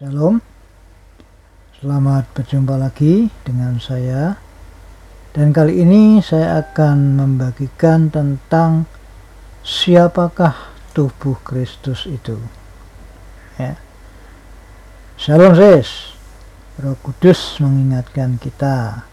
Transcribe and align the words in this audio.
Shalom. 0.00 0.40
Selamat 1.76 2.24
berjumpa 2.32 2.72
lagi 2.80 3.28
dengan 3.44 3.76
saya. 3.76 4.32
Dan 5.36 5.52
kali 5.52 5.84
ini 5.84 6.24
saya 6.24 6.64
akan 6.64 7.20
membagikan 7.20 8.08
tentang 8.08 8.88
Siapakah 9.60 10.72
tubuh 10.96 11.36
Kristus 11.44 12.08
itu. 12.08 12.40
Ya. 13.60 13.76
Shalom 15.20 15.52
sis. 15.52 16.16
Roh 16.80 16.96
Kudus 17.04 17.60
mengingatkan 17.60 18.40
kita. 18.40 19.04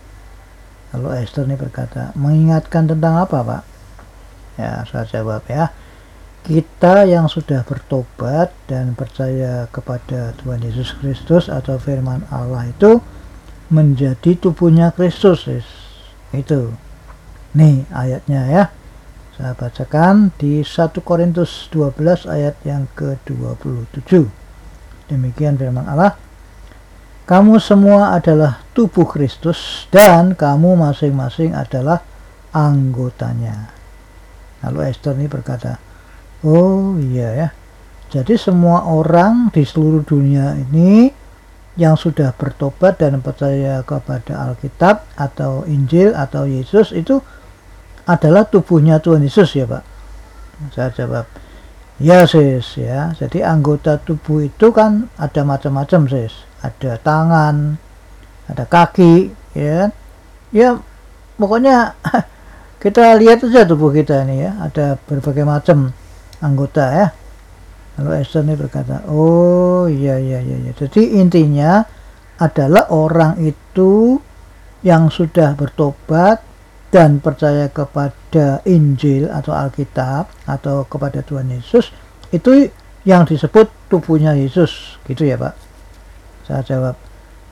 Lalu 0.95 1.19
Esther 1.19 1.51
ini 1.51 1.59
berkata 1.59 2.15
Mengingatkan 2.15 2.87
tentang 2.87 3.27
apa 3.27 3.43
pak? 3.43 3.63
Ya 4.55 4.87
saya 4.87 5.03
jawab 5.03 5.43
ya 5.51 5.67
kita 6.47 7.03
yang 7.03 7.27
sudah 7.27 7.67
bertobat 7.67 8.55
dan 8.71 8.95
percaya 8.95 9.67
kepada 9.67 10.31
Tuhan 10.39 10.63
Yesus 10.63 10.95
Kristus 10.95 11.51
atau 11.51 11.75
firman 11.75 12.23
Allah 12.31 12.71
itu 12.71 13.03
menjadi 13.67 14.39
tubuhnya 14.39 14.95
Kristus 14.95 15.43
itu. 16.31 16.71
Nih 17.51 17.83
ayatnya 17.91 18.47
ya. 18.47 18.63
Saya 19.35 19.53
bacakan 19.59 20.31
di 20.39 20.63
1 20.63 20.97
Korintus 21.03 21.67
12 21.69 22.25
ayat 22.31 22.55
yang 22.63 22.87
ke-27 22.95 24.25
demikian 25.11 25.59
firman 25.59 25.83
Allah. 25.83 26.15
Kamu 27.27 27.59
semua 27.59 28.15
adalah 28.15 28.63
tubuh 28.71 29.03
Kristus 29.03 29.83
dan 29.91 30.31
kamu 30.31 30.79
masing-masing 30.79 31.51
adalah 31.51 31.99
anggotanya. 32.55 33.67
Lalu 34.63 34.87
Esther 34.87 35.11
ini 35.19 35.27
berkata 35.27 35.86
Oh 36.45 36.97
iya 37.01 37.29
ya. 37.33 37.49
Jadi 38.07 38.39
semua 38.39 38.87
orang 38.87 39.51
di 39.51 39.67
seluruh 39.67 40.05
dunia 40.05 40.55
ini 40.55 41.11
yang 41.77 41.93
sudah 41.93 42.33
bertobat 42.33 42.97
dan 42.97 43.21
percaya 43.21 43.85
kepada 43.85 44.49
Alkitab 44.49 45.05
atau 45.13 45.61
Injil 45.69 46.15
atau 46.17 46.49
Yesus 46.49 46.89
itu 46.95 47.21
adalah 48.07 48.47
tubuhnya 48.49 48.97
Tuhan 49.03 49.21
Yesus 49.21 49.53
ya 49.53 49.69
Pak. 49.69 49.83
Saya 50.73 50.89
jawab, 50.89 51.29
ya 52.01 52.25
sis 52.25 52.81
ya. 52.81 53.13
Jadi 53.13 53.45
anggota 53.45 54.01
tubuh 54.01 54.47
itu 54.47 54.73
kan 54.73 55.05
ada 55.21 55.45
macam-macam 55.45 56.09
sis. 56.09 56.33
Ada 56.65 56.97
tangan, 56.97 57.77
ada 58.49 58.65
kaki, 58.65 59.29
ya. 59.53 59.93
Ya 60.49 60.79
pokoknya 61.37 61.93
kita 62.81 63.13
lihat 63.21 63.45
aja 63.45 63.67
tubuh 63.67 63.93
kita 63.93 64.25
ini 64.25 64.47
ya. 64.47 64.57
Ada 64.65 64.97
berbagai 65.05 65.45
macam 65.45 65.93
anggota 66.43 66.85
ya. 66.93 67.07
Lalu 67.97 68.21
Esther 68.21 68.45
ini 68.45 68.53
berkata 68.53 69.01
oh 69.09 69.89
iya 69.89 70.21
iya 70.21 70.37
iya 70.37 70.69
ya. 70.69 70.71
jadi 70.85 71.17
intinya 71.17 71.81
adalah 72.37 72.93
orang 72.93 73.41
itu 73.41 74.21
yang 74.85 75.09
sudah 75.09 75.57
bertobat 75.57 76.45
dan 76.93 77.17
percaya 77.17 77.65
kepada 77.73 78.61
Injil 78.69 79.33
atau 79.33 79.51
Alkitab 79.51 80.29
atau 80.45 80.85
kepada 80.85 81.25
Tuhan 81.25 81.49
Yesus 81.49 81.89
itu 82.29 82.69
yang 83.01 83.25
disebut 83.25 83.89
tubuhnya 83.89 84.37
Yesus. 84.37 85.01
Gitu 85.09 85.25
ya 85.25 85.41
Pak. 85.41 85.57
Saya 86.45 86.61
jawab 86.61 86.95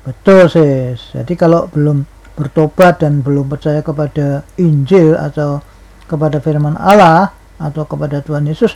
betul 0.05 0.45
sih 0.45 0.94
jadi 1.17 1.33
kalau 1.33 1.66
belum 1.73 2.05
bertobat 2.38 3.02
dan 3.02 3.25
belum 3.25 3.49
percaya 3.49 3.81
kepada 3.81 4.45
Injil 4.61 5.17
atau 5.17 5.66
kepada 6.05 6.38
firman 6.38 6.77
Allah 6.77 7.33
atau 7.61 7.84
kepada 7.88 8.20
Tuhan 8.20 8.48
Yesus 8.48 8.75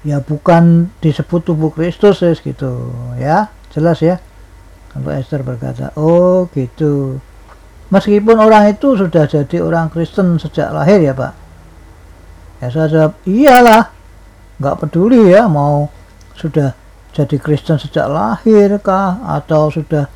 ya 0.00 0.22
bukan 0.24 0.88
disebut 1.04 1.44
tubuh 1.44 1.70
Kristus 1.72 2.24
ya 2.24 2.32
gitu. 2.34 2.92
Ya 3.20 3.52
jelas 3.74 4.00
ya. 4.00 4.18
Kalau 4.90 5.10
Esther 5.14 5.46
berkata 5.46 5.94
oh 5.94 6.50
gitu. 6.54 7.22
Meskipun 7.90 8.38
orang 8.38 8.70
itu 8.70 8.94
sudah 8.94 9.26
jadi 9.26 9.62
orang 9.62 9.90
Kristen 9.90 10.38
sejak 10.38 10.70
lahir 10.70 11.02
ya 11.02 11.14
Pak. 11.14 11.32
Ya 12.62 12.66
saya 12.70 12.86
jawab 12.86 13.12
iyalah 13.26 13.90
nggak 14.60 14.78
peduli 14.84 15.32
ya 15.32 15.48
mau 15.48 15.88
sudah 16.36 16.76
jadi 17.16 17.36
Kristen 17.40 17.80
sejak 17.80 18.06
lahir 18.06 18.76
kah 18.78 19.18
atau 19.26 19.72
sudah 19.72 20.06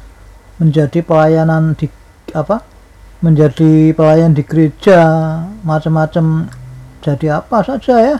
menjadi 0.60 1.02
pelayanan 1.02 1.74
di 1.74 1.90
apa 2.36 2.62
menjadi 3.24 3.96
pelayan 3.96 4.36
di 4.36 4.44
gereja 4.44 5.00
macam-macam 5.64 6.52
jadi 7.04 7.44
apa 7.44 7.60
saja 7.60 7.94
ya? 8.00 8.16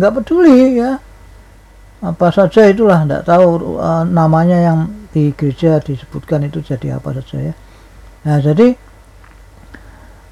Nggak 0.00 0.12
peduli 0.16 0.80
ya. 0.80 0.96
Apa 2.00 2.32
saja 2.32 2.64
itulah 2.64 3.04
nggak 3.04 3.28
tahu 3.28 3.76
uh, 3.76 4.08
namanya 4.08 4.56
yang 4.56 4.78
di 5.12 5.36
gereja 5.36 5.76
disebutkan 5.84 6.48
itu 6.48 6.64
jadi 6.64 6.96
apa 6.96 7.12
saja 7.20 7.52
ya. 7.52 7.54
Nah 8.24 8.40
jadi 8.40 8.72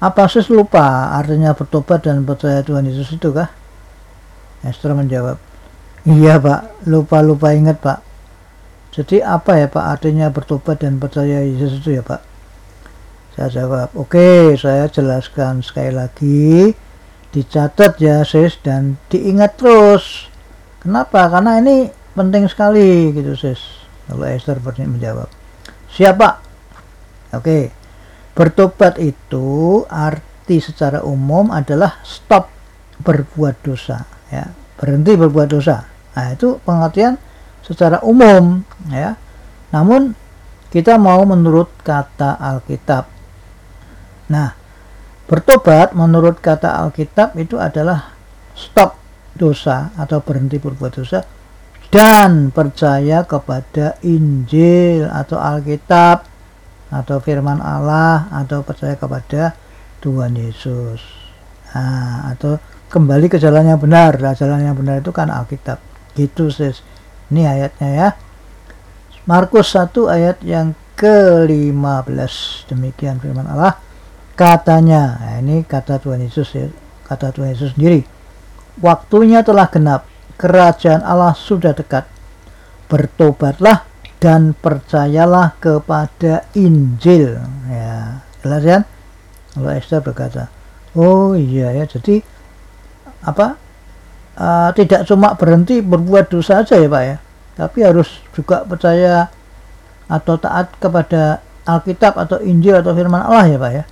apa 0.01 0.25
sih 0.25 0.41
lupa 0.49 1.13
artinya 1.13 1.53
bertobat 1.53 2.09
dan 2.09 2.25
percaya 2.25 2.65
Tuhan 2.65 2.89
Yesus 2.89 3.13
itu 3.13 3.29
kah? 3.29 3.53
Esther 4.65 4.97
menjawab 4.97 5.37
iya 6.09 6.41
pak. 6.41 6.89
Lupa-lupa 6.89 7.53
ingat 7.53 7.77
pak. 7.77 8.01
Jadi 8.89 9.21
apa 9.21 9.61
ya 9.61 9.69
pak 9.69 9.85
artinya 9.85 10.33
bertobat 10.33 10.81
dan 10.81 10.97
percaya 10.97 11.45
Yesus 11.45 11.85
itu 11.85 11.93
ya 11.93 12.01
pak? 12.01 12.25
Saya 13.37 13.61
jawab 13.61 13.93
oke 13.93 14.17
okay, 14.17 14.57
saya 14.57 14.89
jelaskan 14.89 15.61
sekali 15.61 15.93
lagi 15.93 16.73
dicatat 17.29 18.01
ya 18.01 18.25
sis 18.25 18.57
dan 18.61 18.97
diingat 19.13 19.57
terus. 19.59 20.29
Kenapa? 20.81 21.29
Karena 21.29 21.61
ini 21.61 21.89
penting 22.17 22.49
sekali 22.49 23.13
gitu 23.13 23.37
sis. 23.37 23.59
Lalu 24.09 24.37
Esther 24.37 24.57
menjawab 24.63 25.29
siapa 25.89 26.39
oke. 27.33 27.75
Bertobat 28.37 28.95
itu 29.03 29.83
arti 29.91 30.63
secara 30.63 31.03
umum 31.03 31.51
adalah 31.51 31.99
stop 32.07 32.47
berbuat 33.03 33.59
dosa 33.59 34.07
ya. 34.31 34.47
Berhenti 34.79 35.19
berbuat 35.19 35.47
dosa. 35.51 35.83
Nah 36.15 36.31
itu 36.31 36.55
pengertian 36.63 37.19
secara 37.59 37.99
umum 37.99 38.63
ya. 38.87 39.19
Namun 39.75 40.15
kita 40.71 40.95
mau 40.95 41.19
menurut 41.27 41.67
kata 41.83 42.39
Alkitab. 42.39 43.11
Nah 44.31 44.55
Bertobat 45.29 45.93
menurut 45.93 46.41
kata 46.41 46.81
Alkitab 46.81 47.37
itu 47.37 47.61
adalah 47.61 48.17
stop 48.57 48.97
dosa 49.37 49.93
atau 49.93 50.25
berhenti 50.25 50.57
berbuat 50.57 50.89
dosa 50.97 51.21
dan 51.93 52.49
percaya 52.49 53.21
kepada 53.29 54.01
Injil 54.01 55.05
atau 55.05 55.37
Alkitab 55.37 56.25
atau 56.89 57.21
firman 57.21 57.61
Allah 57.61 58.25
atau 58.33 58.65
percaya 58.65 58.97
kepada 58.97 59.53
Tuhan 60.01 60.33
Yesus. 60.33 60.97
Nah, 61.77 62.33
atau 62.33 62.57
kembali 62.89 63.29
ke 63.29 63.37
jalan 63.37 63.69
yang 63.69 63.77
benar. 63.77 64.17
Nah, 64.17 64.33
jalan 64.33 64.65
yang 64.65 64.73
benar 64.73 65.05
itu 65.05 65.13
kan 65.13 65.29
Alkitab. 65.29 65.77
Gitu 66.17 66.49
sis. 66.49 66.81
Ini 67.29 67.45
ayatnya 67.45 67.89
ya. 67.93 68.09
Markus 69.29 69.77
1 69.77 69.93
ayat 70.09 70.41
yang 70.41 70.73
ke-15. 70.97 72.65
Demikian 72.73 73.21
firman 73.21 73.45
Allah 73.45 73.77
katanya 74.39 75.19
nah, 75.19 75.35
ini 75.43 75.67
kata 75.67 75.99
Tuhan 75.99 76.23
Yesus 76.23 76.47
ya 76.55 76.71
kata 77.03 77.35
Tuhan 77.35 77.51
Yesus 77.51 77.75
sendiri. 77.75 78.07
Waktunya 78.79 79.43
telah 79.43 79.67
genap 79.67 80.07
kerajaan 80.39 81.03
Allah 81.03 81.35
sudah 81.35 81.75
dekat. 81.75 82.07
Bertobatlah 82.87 83.83
dan 84.23 84.55
percayalah 84.55 85.59
kepada 85.59 86.47
Injil. 86.55 87.43
Ya 87.67 88.23
jelas 88.39 88.63
kan? 88.63 88.81
Kalau 89.51 89.71
Esther 89.75 89.99
berkata 89.99 90.47
oh 90.97 91.37
iya 91.37 91.75
ya 91.75 91.85
jadi 91.85 92.23
apa 93.25 93.59
uh, 94.39 94.69
tidak 94.73 95.05
cuma 95.05 95.35
berhenti 95.35 95.83
berbuat 95.83 96.31
dosa 96.31 96.63
saja 96.63 96.79
ya 96.79 96.89
Pak 96.89 97.03
ya 97.03 97.17
tapi 97.59 97.79
harus 97.83 98.23
juga 98.31 98.63
percaya 98.63 99.27
atau 100.09 100.39
taat 100.39 100.73
kepada 100.79 101.43
Alkitab 101.67 102.17
atau 102.17 102.41
Injil 102.41 102.79
atau 102.79 102.95
firman 102.95 103.21
Allah 103.21 103.45
ya 103.45 103.57
Pak 103.59 103.71
ya 103.75 103.83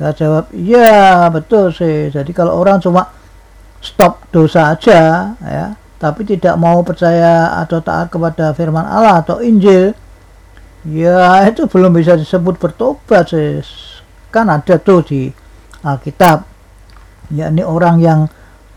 saya 0.00 0.16
jawab, 0.16 0.48
iya 0.56 1.28
betul 1.28 1.68
sih. 1.76 2.08
Jadi 2.08 2.32
kalau 2.32 2.56
orang 2.56 2.80
cuma 2.80 3.12
stop 3.84 4.24
dosa 4.32 4.72
aja, 4.72 5.36
ya, 5.44 5.76
tapi 6.00 6.24
tidak 6.24 6.56
mau 6.56 6.80
percaya 6.80 7.60
atau 7.60 7.84
taat 7.84 8.08
kepada 8.08 8.56
firman 8.56 8.88
Allah 8.88 9.20
atau 9.20 9.44
Injil, 9.44 9.92
ya 10.88 11.44
itu 11.44 11.68
belum 11.68 11.92
bisa 11.92 12.16
disebut 12.16 12.56
bertobat 12.56 13.28
sih. 13.28 13.60
Kan 14.32 14.48
ada 14.48 14.80
tuh 14.80 15.04
di 15.04 15.28
Alkitab, 15.84 16.48
yakni 17.36 17.60
orang 17.60 18.00
yang 18.00 18.20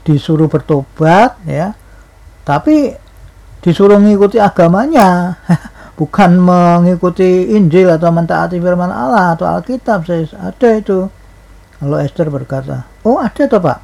disuruh 0.04 0.52
bertobat, 0.52 1.40
ya, 1.48 1.72
tapi 2.44 3.00
disuruh 3.64 3.96
mengikuti 3.96 4.44
agamanya. 4.44 5.40
bukan 5.94 6.42
mengikuti 6.42 7.54
Injil 7.54 7.94
atau 7.94 8.10
mentaati 8.10 8.58
firman 8.58 8.90
Allah 8.90 9.38
atau 9.38 9.46
Alkitab 9.46 10.06
saya 10.10 10.26
ada 10.42 10.70
itu. 10.74 11.10
Kalau 11.78 11.98
Esther 12.00 12.32
berkata 12.32 12.88
oh 13.06 13.20
ada 13.20 13.44
toh 13.46 13.62
Pak? 13.62 13.80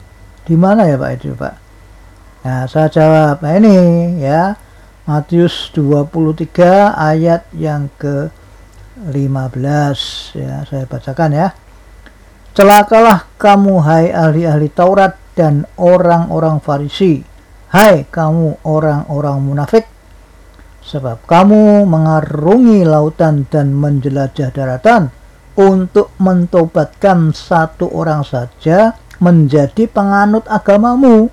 Di 0.48 0.56
mana 0.58 0.88
ya 0.90 0.98
Pak 0.98 1.12
itu 1.20 1.36
Pak? 1.38 1.56
Nah 2.48 2.66
saya 2.66 2.88
jawab 2.90 3.44
nah 3.46 3.54
ini 3.54 3.76
ya 4.24 4.58
Matius 5.06 5.74
23 5.74 6.96
ayat 6.96 7.46
yang 7.54 7.90
ke 7.98 8.30
15 9.10 9.14
ya 10.38 10.66
saya 10.66 10.84
bacakan 10.90 11.32
ya. 11.34 11.48
Celakalah 12.58 13.30
kamu 13.38 13.74
hai 13.86 14.12
ahli-ahli 14.12 14.68
Taurat 14.74 15.16
dan 15.38 15.64
orang-orang 15.78 16.60
Farisi. 16.60 17.22
Hai 17.70 18.10
kamu 18.10 18.66
orang-orang 18.66 19.38
munafik 19.40 19.99
sebab 20.90 21.22
kamu 21.30 21.86
mengarungi 21.86 22.82
lautan 22.82 23.46
dan 23.46 23.78
menjelajah 23.78 24.50
daratan 24.50 25.14
untuk 25.54 26.10
mentobatkan 26.18 27.30
satu 27.30 27.94
orang 27.94 28.26
saja 28.26 28.98
menjadi 29.22 29.86
penganut 29.86 30.50
agamamu 30.50 31.30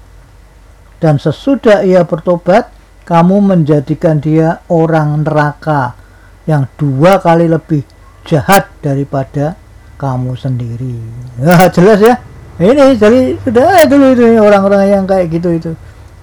dan 1.00 1.16
sesudah 1.16 1.80
ia 1.88 2.04
bertobat 2.04 2.68
kamu 3.08 3.40
menjadikan 3.40 4.20
dia 4.20 4.60
orang 4.68 5.24
neraka 5.24 5.96
yang 6.44 6.68
dua 6.76 7.16
kali 7.16 7.48
lebih 7.48 7.80
jahat 8.28 8.68
daripada 8.84 9.56
kamu 9.96 10.36
sendiri. 10.36 10.98
Ya, 11.40 11.70
jelas 11.70 12.02
ya. 12.02 12.20
Ini 12.56 12.96
jadi 12.98 13.36
sudah 13.40 13.84
dulu 13.88 14.06
itu 14.12 14.24
orang-orang 14.40 14.88
yang 14.90 15.04
kayak 15.06 15.32
gitu 15.32 15.48
itu. 15.54 15.72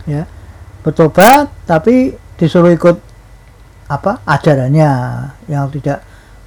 Ya. 0.04 0.28
Bertobat 0.84 1.48
tapi 1.64 2.20
disuruh 2.36 2.76
ikut 2.76 3.13
apa? 3.92 4.24
ajarannya 4.24 4.90
yang 5.52 5.68
tidak 5.74 6.04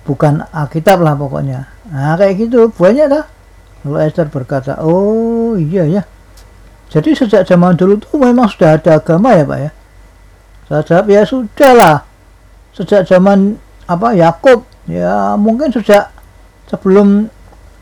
bukan 0.07 0.45
Alkitab 0.55 1.03
lah 1.03 1.19
pokoknya. 1.19 1.67
Nah, 1.91 2.15
kayak 2.17 2.49
gitu 2.49 2.71
banyak 2.73 3.11
dah. 3.11 3.25
Lalu 3.87 3.97
Esther 4.07 4.27
berkata, 4.31 4.79
"Oh, 4.83 5.55
iya 5.55 5.87
ya." 5.87 6.03
Jadi 6.91 7.15
sejak 7.15 7.47
zaman 7.47 7.75
dulu 7.75 7.99
tuh 7.99 8.19
memang 8.19 8.47
sudah 8.47 8.79
ada 8.79 8.99
agama 8.99 9.35
ya, 9.35 9.47
Pak 9.47 9.59
ya 9.59 9.71
saya 10.67 10.83
jawab 10.83 11.07
ya 11.07 11.23
sudah 11.23 11.73
lah 11.79 11.97
sejak 12.75 13.07
zaman 13.07 13.55
apa 13.87 14.19
Yakub 14.19 14.67
ya 14.91 15.39
mungkin 15.39 15.71
sejak 15.71 16.11
sebelum 16.67 17.31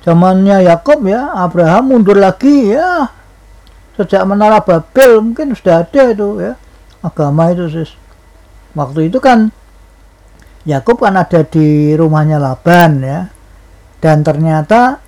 zamannya 0.04 0.68
Yakub 0.68 1.00
ya 1.08 1.32
Abraham 1.32 1.96
mundur 1.96 2.20
lagi 2.20 2.76
ya 2.76 3.08
sejak 3.96 4.28
menara 4.28 4.60
Babel 4.60 5.24
mungkin 5.24 5.56
sudah 5.56 5.88
ada 5.88 6.12
itu 6.12 6.28
ya 6.44 6.52
agama 7.00 7.56
itu 7.56 7.72
sis 7.72 7.96
waktu 8.75 9.11
itu 9.11 9.19
kan 9.23 9.50
Yakub 10.65 11.03
kan 11.03 11.15
ada 11.19 11.44
di 11.47 11.93
rumahnya 11.94 12.38
Laban 12.38 13.03
ya 13.03 13.31
dan 14.03 14.21
ternyata 14.26 15.00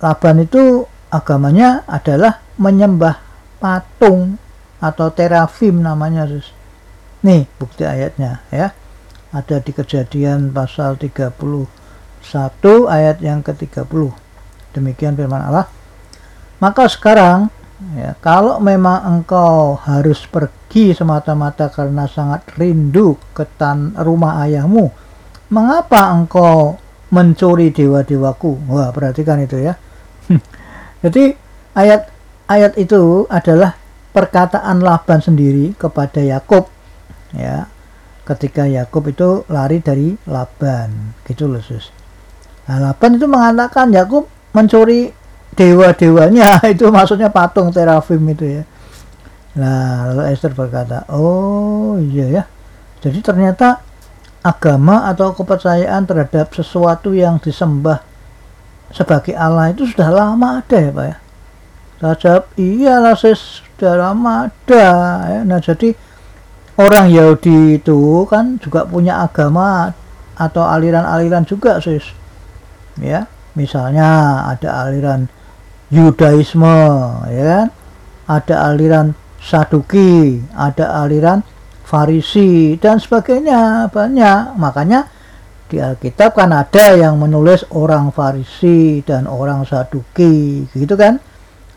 Laban 0.00 0.44
itu 0.44 0.84
agamanya 1.10 1.82
adalah 1.88 2.44
menyembah 2.60 3.18
patung 3.58 4.36
atau 4.78 5.08
terafim 5.10 5.80
namanya 5.80 6.28
sis 6.28 6.56
Nih 7.26 7.50
bukti 7.58 7.82
ayatnya 7.82 8.46
ya. 8.54 8.70
Ada 9.34 9.58
di 9.58 9.74
kejadian 9.74 10.54
pasal 10.54 10.94
31 10.94 11.66
ayat 12.86 13.18
yang 13.18 13.42
ke-30. 13.42 14.14
Demikian 14.70 15.18
firman 15.18 15.42
Allah. 15.42 15.66
Maka 16.62 16.86
sekarang 16.86 17.50
ya, 17.96 18.16
kalau 18.20 18.58
memang 18.58 19.04
engkau 19.04 19.76
harus 19.80 20.24
pergi 20.24 20.96
semata-mata 20.96 21.68
karena 21.68 22.08
sangat 22.08 22.44
rindu 22.56 23.16
ke 23.36 23.44
tan 23.56 23.92
rumah 23.96 24.44
ayahmu, 24.44 24.90
mengapa 25.52 26.12
engkau 26.12 26.80
mencuri 27.12 27.70
dewa-dewaku? 27.70 28.66
Wah, 28.70 28.90
perhatikan 28.90 29.40
itu 29.40 29.60
ya. 29.60 29.78
Jadi 31.04 31.36
ayat 31.76 32.10
ayat 32.48 32.78
itu 32.78 33.26
adalah 33.28 33.76
perkataan 34.16 34.80
Laban 34.80 35.20
sendiri 35.20 35.76
kepada 35.76 36.24
Yakub 36.24 36.72
ya 37.36 37.68
ketika 38.24 38.64
Yakub 38.64 39.04
itu 39.12 39.44
lari 39.52 39.84
dari 39.84 40.16
Laban 40.24 41.20
gitu 41.28 41.50
loh 41.50 41.60
sus 41.60 41.92
nah, 42.64 42.80
Laban 42.80 43.20
itu 43.20 43.28
mengatakan 43.28 43.92
Yakub 43.92 44.24
mencuri 44.56 45.12
dewa-dewanya 45.56 46.60
itu 46.72 46.86
maksudnya 46.92 47.32
patung 47.32 47.72
terafim 47.72 48.20
itu 48.28 48.60
ya. 48.60 48.64
Nah 49.56 50.12
lalu 50.12 50.30
Esther 50.30 50.52
berkata 50.52 51.08
oh 51.10 51.96
iya 51.98 52.26
ya. 52.28 52.42
Jadi 53.00 53.24
ternyata 53.24 53.80
agama 54.44 55.08
atau 55.10 55.34
kepercayaan 55.34 56.06
terhadap 56.06 56.54
sesuatu 56.54 57.10
yang 57.16 57.42
disembah 57.42 57.98
sebagai 58.94 59.34
Allah 59.34 59.74
itu 59.74 59.88
sudah 59.90 60.12
lama 60.14 60.62
ada 60.62 60.78
ya 60.78 60.90
Pak 60.94 61.06
ya? 61.08 61.16
Saya 61.96 62.14
jawab 62.20 62.44
iyalah 62.60 63.16
sudah 63.16 63.94
lama 63.96 64.32
ada 64.52 64.86
ya. 65.32 65.40
nah 65.42 65.58
jadi 65.58 65.96
orang 66.76 67.08
Yahudi 67.08 67.80
itu 67.80 68.28
kan 68.28 68.60
juga 68.60 68.84
punya 68.84 69.24
agama 69.24 69.96
atau 70.36 70.62
aliran-aliran 70.68 71.48
juga 71.48 71.80
sis. 71.80 72.04
Ya 73.00 73.26
misalnya 73.56 74.44
ada 74.52 74.84
aliran 74.86 75.32
Yudaisme 75.90 76.78
ya 77.30 77.44
kan? 77.46 77.66
Ada 78.26 78.74
aliran 78.74 79.14
Saduki 79.38 80.42
ada 80.58 81.06
aliran 81.06 81.46
Farisi 81.86 82.74
dan 82.82 82.98
sebagainya 82.98 83.86
banyak. 83.94 84.58
Makanya 84.58 85.06
di 85.70 85.78
Alkitab 85.78 86.34
kan 86.34 86.50
ada 86.50 86.98
yang 86.98 87.14
menulis 87.22 87.62
orang 87.70 88.10
Farisi 88.10 89.06
dan 89.06 89.30
orang 89.30 89.62
Saduki 89.62 90.66
gitu 90.74 90.98
kan? 90.98 91.22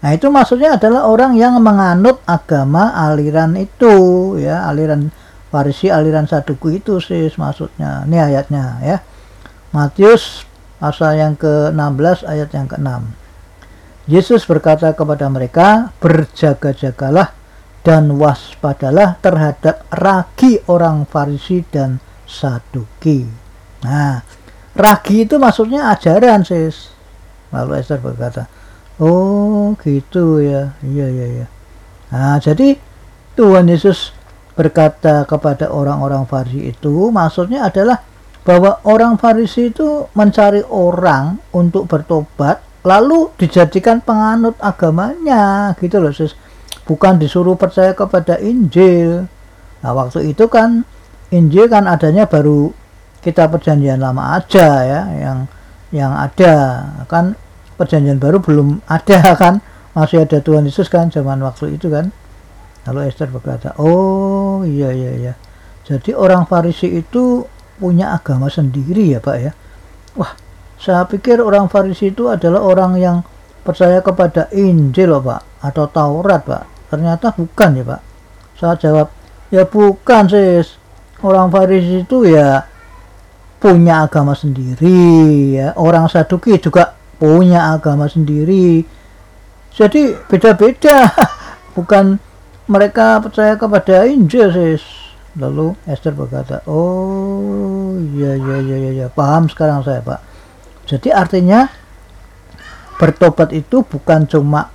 Nah 0.01 0.09
itu 0.15 0.31
maksudnya 0.33 0.81
adalah 0.81 1.05
orang 1.05 1.37
yang 1.37 1.61
menganut 1.61 2.25
agama 2.25 2.97
aliran 2.97 3.53
itu 3.53 3.93
ya. 4.41 4.65
Aliran 4.65 5.13
Farisi 5.53 5.93
aliran 5.93 6.25
Saduku 6.25 6.81
itu 6.81 6.97
sih 6.97 7.29
maksudnya 7.37 8.09
ini 8.09 8.17
ayatnya 8.17 8.81
ya. 8.81 8.97
Matius 9.69 10.49
pasal 10.81 11.21
yang 11.21 11.37
ke-16 11.37 12.25
ayat 12.25 12.49
yang 12.49 12.65
ke-6 12.65 12.89
Yesus 14.09 14.49
berkata 14.49 14.89
kepada 14.97 15.29
mereka 15.29 15.93
berjaga-jagalah 16.01 17.29
dan 17.85 18.17
waspadalah 18.17 19.21
terhadap 19.21 19.85
ragi 19.93 20.57
orang 20.65 21.05
Farisi 21.05 21.61
dan 21.69 22.01
Saduki. 22.25 23.29
Nah 23.85 24.25
ragi 24.73 25.29
itu 25.29 25.37
maksudnya 25.37 25.93
ajaran 25.93 26.41
sis. 26.41 26.89
Lalu 27.53 27.77
Esther 27.77 28.01
berkata 28.01 28.49
Oh 28.97 29.77
gitu 29.77 30.41
ya. 30.41 30.73
Iya 30.81 31.05
iya 31.13 31.27
iya. 31.29 31.47
Nah 32.09 32.41
jadi 32.41 32.81
Tuhan 33.37 33.69
Yesus 33.69 34.09
berkata 34.57 35.21
kepada 35.29 35.69
orang-orang 35.69 36.25
Farisi 36.25 36.73
itu 36.73 37.13
maksudnya 37.13 37.69
adalah 37.69 38.01
bahwa 38.41 38.81
orang 38.89 39.21
Farisi 39.21 39.69
itu 39.69 40.09
mencari 40.17 40.65
orang 40.65 41.37
untuk 41.53 41.85
bertobat 41.85 42.68
lalu 42.83 43.31
dijadikan 43.35 43.99
penganut 43.99 44.55
agamanya 44.63 45.75
gitu 45.79 45.99
loh 45.99 46.13
sis. 46.15 46.35
Bukan 46.87 47.21
disuruh 47.21 47.53
percaya 47.53 47.93
kepada 47.93 48.39
Injil. 48.41 49.29
Nah 49.83 49.91
waktu 49.93 50.33
itu 50.33 50.49
kan 50.49 50.83
Injil 51.29 51.69
kan 51.69 51.85
adanya 51.85 52.25
baru 52.25 52.73
kita 53.19 53.51
perjanjian 53.51 54.01
lama 54.01 54.39
aja 54.39 54.67
ya 54.87 55.01
yang 55.13 55.39
yang 55.93 56.11
ada. 56.15 56.85
Kan 57.05 57.37
perjanjian 57.77 58.17
baru 58.17 58.41
belum 58.41 58.81
ada 58.89 59.21
kan. 59.41 59.61
Masih 59.93 60.23
ada 60.23 60.39
Tuhan 60.39 60.65
Yesus 60.65 60.87
kan 60.87 61.11
zaman 61.13 61.41
waktu 61.45 61.77
itu 61.77 61.91
kan. 61.91 62.09
Lalu 62.87 63.11
Esther 63.11 63.29
berkata 63.29 63.75
oh 63.77 64.65
iya 64.65 64.89
iya 64.89 65.11
iya. 65.13 65.33
Jadi 65.85 66.13
orang 66.13 66.45
Farisi 66.49 66.89
itu 66.89 67.45
punya 67.77 68.13
agama 68.17 68.49
sendiri 68.49 69.13
ya 69.13 69.19
Pak 69.21 69.37
ya. 69.37 69.51
Wah 70.17 70.48
saya 70.79 71.03
pikir 71.03 71.43
orang 71.43 71.67
Farisi 71.67 72.15
itu 72.15 72.31
adalah 72.31 72.63
orang 72.63 72.95
yang 72.95 73.19
percaya 73.67 73.99
kepada 73.99 74.47
Injil 74.55 75.11
loh 75.11 75.19
Pak 75.19 75.67
atau 75.67 75.91
Taurat 75.91 76.39
Pak. 76.39 76.63
Ternyata 76.87 77.35
bukan 77.35 77.69
ya 77.75 77.83
Pak. 77.83 78.01
Saya 78.55 78.79
jawab 78.79 79.07
ya 79.51 79.67
bukan 79.67 80.23
sih 80.31 80.63
orang 81.19 81.51
Farisi 81.51 82.07
itu 82.07 82.23
ya 82.31 82.63
punya 83.59 84.07
agama 84.07 84.31
sendiri 84.31 85.59
ya. 85.59 85.75
Orang 85.75 86.07
Saduki 86.07 86.55
juga 86.63 86.95
punya 87.19 87.75
agama 87.75 88.07
sendiri. 88.07 88.87
Jadi 89.75 90.15
beda-beda. 90.31 91.11
Bukan 91.77 92.19
mereka 92.67 93.23
percaya 93.23 93.55
kepada 93.55 94.03
Injil 94.03 94.51
sis. 94.51 94.83
Lalu 95.39 95.77
Esther 95.87 96.11
berkata 96.11 96.59
oh 96.67 97.95
iya 98.15 98.35
iya 98.35 98.57
iya 98.59 98.77
iya. 98.91 99.07
Paham 99.07 99.47
sekarang 99.47 99.85
saya 99.85 100.03
pak 100.03 100.28
jadi 100.89 101.13
artinya 101.13 101.69
bertobat 102.97 103.53
itu 103.53 103.85
bukan 103.85 104.25
cuma 104.25 104.73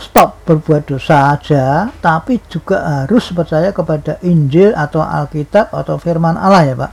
stop 0.00 0.40
berbuat 0.48 0.88
dosa 0.88 1.36
saja 1.36 1.92
tapi 2.00 2.40
juga 2.48 3.04
harus 3.04 3.28
percaya 3.36 3.68
kepada 3.72 4.16
Injil 4.24 4.72
atau 4.72 5.04
Alkitab 5.04 5.72
atau 5.76 6.00
firman 6.00 6.40
Allah 6.40 6.62
ya 6.64 6.74
pak. 6.76 6.92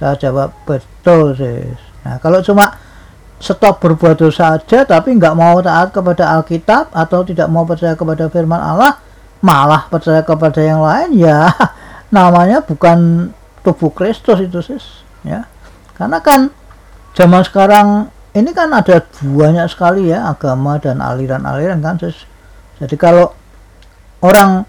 Saya 0.00 0.16
jawab 0.16 0.56
betul 0.64 1.36
sis. 1.36 1.76
Nah 2.00 2.16
kalau 2.16 2.40
cuma 2.40 2.80
stop 3.36 3.84
berbuat 3.84 4.16
dosa 4.16 4.56
saja 4.56 4.88
tapi 4.88 5.16
nggak 5.16 5.36
mau 5.36 5.60
taat 5.60 5.92
kepada 5.92 6.32
Alkitab 6.40 6.92
atau 6.96 7.20
tidak 7.24 7.48
mau 7.52 7.68
percaya 7.68 7.92
kepada 7.92 8.28
firman 8.32 8.60
Allah 8.60 9.00
malah 9.40 9.88
percaya 9.88 10.20
kepada 10.20 10.60
yang 10.60 10.84
lain 10.84 11.16
ya 11.16 11.48
namanya 12.16 12.60
bukan 12.60 13.28
tubuh 13.60 13.92
Kristus 13.92 14.40
itu 14.44 14.60
sis 14.64 15.04
ya. 15.24 15.44
Karena 15.96 16.20
kan 16.24 16.48
zaman 17.14 17.42
sekarang 17.42 18.08
ini 18.34 18.50
kan 18.54 18.70
ada 18.70 19.02
banyak 19.22 19.66
sekali 19.66 20.14
ya 20.14 20.30
agama 20.30 20.78
dan 20.78 21.02
aliran-aliran 21.02 21.82
kan 21.82 21.98
sis. 21.98 22.26
Jadi 22.78 22.94
kalau 22.94 23.34
orang 24.22 24.64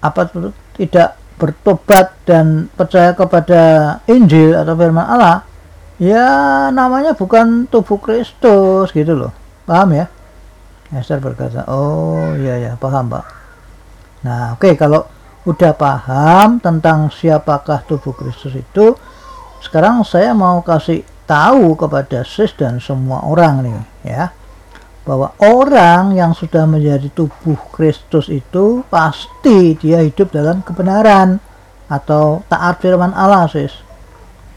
apa 0.00 0.30
tidak 0.78 1.18
bertobat 1.36 2.16
dan 2.28 2.68
percaya 2.72 3.16
kepada 3.16 3.62
Injil 4.06 4.54
atau 4.54 4.76
firman 4.76 5.04
Allah 5.04 5.42
ya 6.00 6.68
namanya 6.72 7.16
bukan 7.16 7.66
tubuh 7.66 7.98
Kristus 7.98 8.94
gitu 8.94 9.12
loh. 9.16 9.32
Paham 9.66 9.96
ya? 9.96 10.06
Esther 10.90 11.22
berkata 11.22 11.66
oh 11.70 12.34
iya 12.38 12.58
ya 12.58 12.72
paham 12.78 13.10
pak. 13.10 13.24
Nah 14.26 14.54
oke 14.54 14.66
okay, 14.68 14.74
kalau 14.74 15.06
udah 15.48 15.72
paham 15.72 16.60
tentang 16.60 17.08
siapakah 17.08 17.82
tubuh 17.88 18.12
Kristus 18.12 18.52
itu 18.54 18.94
sekarang 19.64 20.04
saya 20.04 20.36
mau 20.36 20.60
kasih 20.60 21.04
tahu 21.30 21.78
kepada 21.78 22.26
sis 22.26 22.50
dan 22.58 22.82
semua 22.82 23.22
orang 23.22 23.62
nih 23.62 23.78
ya. 24.02 24.34
Bahwa 25.06 25.32
orang 25.38 26.18
yang 26.18 26.34
sudah 26.34 26.66
menjadi 26.66 27.06
tubuh 27.14 27.56
Kristus 27.70 28.26
itu 28.26 28.82
pasti 28.90 29.78
dia 29.78 30.02
hidup 30.02 30.34
dalam 30.34 30.66
kebenaran 30.66 31.38
atau 31.86 32.42
taat 32.50 32.82
firman 32.82 33.14
Allah 33.14 33.46
sis. 33.46 33.70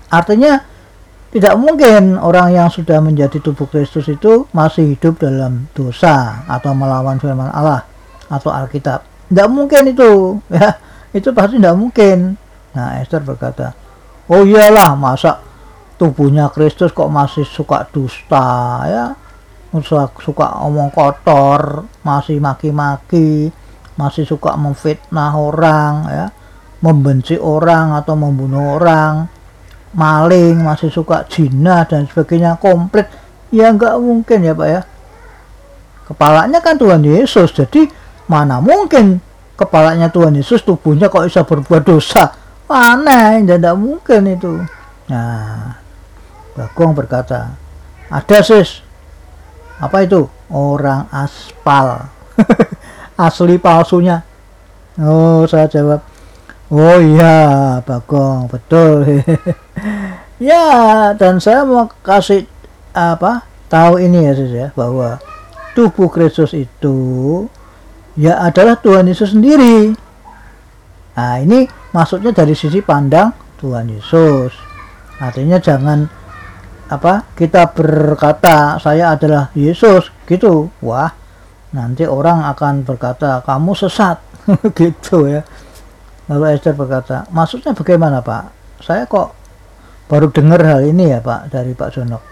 Artinya 0.09 0.61
tidak 1.33 1.57
mungkin 1.57 2.17
orang 2.17 2.53
yang 2.53 2.69
sudah 2.69 3.01
menjadi 3.01 3.41
tubuh 3.41 3.65
Kristus 3.69 4.09
itu 4.09 4.45
masih 4.53 4.97
hidup 4.97 5.21
dalam 5.21 5.69
dosa 5.73 6.45
atau 6.45 6.73
melawan 6.73 7.17
firman 7.17 7.49
Allah 7.49 7.85
atau 8.29 8.49
Alkitab. 8.49 9.05
Tidak 9.29 9.47
mungkin 9.49 9.93
itu 9.93 10.41
ya. 10.49 10.77
Itu 11.13 11.29
pasti 11.29 11.61
tidak 11.61 11.77
mungkin. 11.77 12.37
Nah 12.73 12.97
Esther 13.01 13.21
berkata 13.21 13.73
oh 14.29 14.43
iyalah 14.45 14.97
masa 14.97 15.52
tubuhnya 16.03 16.51
Kristus 16.51 16.91
kok 16.91 17.07
masih 17.07 17.47
suka 17.47 17.87
dusta 17.87 18.83
ya 18.83 19.05
suka, 19.79 20.11
suka 20.19 20.59
omong 20.67 20.91
kotor 20.91 21.87
masih 22.03 22.43
maki-maki 22.43 23.47
masih 23.95 24.27
suka 24.27 24.59
memfitnah 24.59 25.31
orang 25.31 25.93
ya 26.11 26.27
membenci 26.83 27.39
orang 27.39 27.95
atau 27.95 28.19
membunuh 28.19 28.75
orang 28.75 29.31
maling 29.95 30.59
masih 30.59 30.91
suka 30.91 31.23
zina 31.31 31.87
dan 31.87 32.03
sebagainya 32.11 32.59
komplit 32.59 33.07
ya 33.55 33.71
nggak 33.71 33.95
mungkin 34.03 34.43
ya 34.43 34.51
pak 34.51 34.67
ya 34.67 34.81
kepalanya 36.11 36.59
kan 36.59 36.75
Tuhan 36.75 36.99
Yesus 37.07 37.55
jadi 37.55 38.03
Mana 38.27 38.63
mungkin 38.63 39.19
kepalanya 39.59 40.07
Tuhan 40.07 40.35
Yesus 40.39 40.63
tubuhnya 40.63 41.11
kok 41.11 41.27
bisa 41.27 41.43
berbuat 41.43 41.83
dosa? 41.83 42.31
Aneh, 42.71 43.43
tidak 43.43 43.75
mungkin 43.75 44.21
itu. 44.31 44.63
Nah, 45.11 45.82
Bagong 46.53 46.93
berkata, 46.93 47.57
ada 48.13 48.39
sis. 48.45 48.85
Apa 49.81 50.05
itu? 50.05 50.29
Orang 50.53 51.09
aspal. 51.09 52.09
Asli 53.17 53.57
palsunya. 53.57 54.21
Oh, 55.01 55.49
saya 55.49 55.65
jawab. 55.65 56.05
Oh 56.69 56.97
iya, 57.01 57.77
Bagong, 57.81 58.49
betul. 58.49 59.25
ya, 60.41 60.65
dan 61.17 61.41
saya 61.41 61.65
mau 61.65 61.89
kasih 62.05 62.45
apa? 62.93 63.45
Tahu 63.69 63.97
ini 63.97 64.29
ya, 64.29 64.33
sis 64.37 64.53
ya, 64.53 64.67
bahwa 64.77 65.17
tubuh 65.73 66.09
Kristus 66.09 66.53
itu 66.53 66.97
ya 68.13 68.37
adalah 68.45 68.77
Tuhan 68.77 69.09
Yesus 69.09 69.33
sendiri. 69.33 69.93
Nah, 71.13 71.37
ini 71.41 71.65
maksudnya 71.93 72.33
dari 72.33 72.53
sisi 72.57 72.81
pandang 72.81 73.33
Tuhan 73.61 73.89
Yesus. 73.89 74.53
Artinya 75.21 75.61
jangan 75.61 76.09
apa 76.97 77.33
kita 77.33 77.73
berkata 77.73 78.77
saya 78.77 79.17
adalah 79.17 79.49
Yesus 79.57 80.13
gitu. 80.29 80.69
Wah, 80.85 81.09
nanti 81.73 82.05
orang 82.05 82.45
akan 82.53 82.85
berkata 82.85 83.41
kamu 83.41 83.73
sesat 83.73 84.21
gitu 84.79 85.27
ya. 85.27 85.41
Lalu 86.31 86.55
Esther 86.55 86.77
berkata, 86.77 87.27
maksudnya 87.35 87.75
bagaimana 87.75 88.23
Pak? 88.23 88.43
Saya 88.79 89.03
kok 89.03 89.35
baru 90.07 90.31
dengar 90.31 90.63
hal 90.63 90.87
ini 90.87 91.11
ya 91.11 91.19
Pak 91.19 91.51
dari 91.51 91.75
Pak 91.75 91.89
Jonok. 91.99 92.23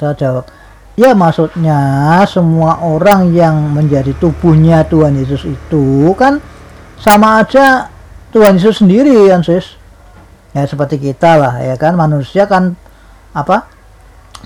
Saya 0.00 0.16
jawab, 0.16 0.48
Ya 0.98 1.14
maksudnya 1.14 1.78
semua 2.26 2.82
orang 2.82 3.30
yang 3.30 3.70
menjadi 3.70 4.10
tubuhnya 4.18 4.82
Tuhan 4.82 5.14
Yesus 5.14 5.46
itu 5.46 6.10
kan 6.18 6.42
sama 6.98 7.38
aja 7.38 7.86
Tuhan 8.34 8.58
Yesus 8.58 8.82
sendiri 8.82 9.30
kan 9.30 9.46
sis. 9.46 9.78
Ya 10.50 10.66
seperti 10.66 10.98
kita 10.98 11.38
lah 11.38 11.54
ya 11.62 11.78
kan 11.78 11.94
manusia 11.94 12.50
kan 12.50 12.74
apa 13.30 13.70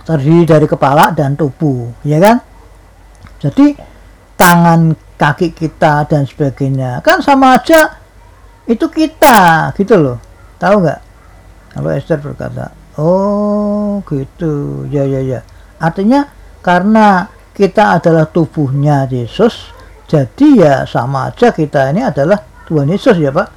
terdiri 0.02 0.42
dari 0.47 0.66
kepala 0.66 1.14
dan 1.14 1.38
tubuh 1.38 1.90
ya 2.02 2.18
kan. 2.18 2.37
Jadi 3.42 3.75
tangan 4.38 4.94
kaki 5.18 5.54
kita 5.54 6.06
dan 6.06 6.26
sebagainya 6.26 7.02
kan 7.02 7.23
sama 7.23 7.59
aja 7.59 7.99
itu 8.66 8.87
kita 8.90 9.71
gitu 9.78 9.99
loh. 9.99 10.18
Tahu 10.59 10.76
nggak? 10.82 11.00
Kalau 11.73 11.90
Esther 11.90 12.18
berkata 12.18 12.71
oh 12.99 14.02
gitu. 14.06 14.87
Ya 14.90 15.06
ya 15.06 15.23
ya. 15.23 15.40
Artinya 15.82 16.26
karena 16.62 17.26
kita 17.52 17.99
adalah 17.99 18.30
tubuhnya 18.30 19.04
Yesus 19.11 19.73
jadi 20.12 20.49
ya 20.61 20.75
sama 20.85 21.32
aja 21.32 21.56
kita 21.56 21.88
ini 21.88 22.04
adalah 22.04 22.37
Tuhan 22.68 22.92
Yesus 22.92 23.16
ya 23.16 23.32
Pak. 23.32 23.49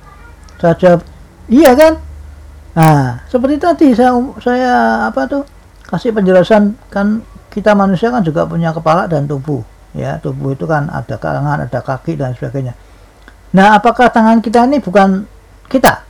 Jawab 0.79 1.03
iya 1.51 1.75
kan? 1.75 1.99
Nah 2.79 3.27
seperti 3.27 3.59
tadi 3.59 3.87
saya 3.91 4.15
saya 4.39 4.73
apa 5.11 5.27
tuh 5.27 5.43
kasih 5.85 6.11
penjelasan 6.11 6.73
kan 6.89 7.21
kita 7.53 7.71
manusia 7.71 8.11
kan 8.11 8.25
juga 8.25 8.43
punya 8.43 8.75
kepala 8.75 9.07
dan 9.07 9.29
tubuh 9.29 9.63
ya. 9.95 10.17
Tubuh 10.19 10.57
itu 10.57 10.65
kan 10.67 10.89
ada 10.91 11.15
tangan 11.15 11.63
ada 11.63 11.79
kaki 11.79 12.19
dan 12.19 12.35
sebagainya. 12.35 12.75
Nah 13.55 13.79
apakah 13.79 14.11
tangan 14.11 14.43
kita 14.43 14.67
ini 14.67 14.83
bukan 14.83 15.23
kita? 15.71 16.03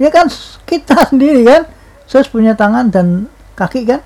Ya 0.00 0.10
kan 0.10 0.26
kita 0.66 1.04
sendiri 1.12 1.46
kan 1.46 1.62
saya 2.08 2.26
punya 2.26 2.56
tangan 2.56 2.90
dan 2.90 3.30
kaki 3.54 3.86
kan? 3.86 4.00